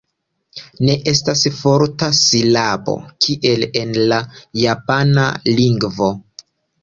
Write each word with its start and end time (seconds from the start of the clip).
Ne 0.85 0.93
estas 1.11 1.41
forta 1.57 2.07
silabo, 2.19 2.95
kiel 3.25 3.67
en 3.81 3.93
la 4.13 4.21
japana 4.61 5.27
lingvo. 5.61 6.09